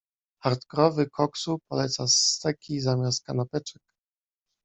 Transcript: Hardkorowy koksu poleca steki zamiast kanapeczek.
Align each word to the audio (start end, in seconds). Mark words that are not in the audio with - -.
Hardkorowy 0.43 1.09
koksu 1.09 1.59
poleca 1.67 2.07
steki 2.07 2.79
zamiast 2.79 3.23
kanapeczek. 3.23 3.81